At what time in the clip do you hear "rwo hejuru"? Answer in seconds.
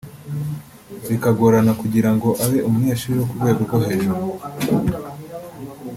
3.65-4.25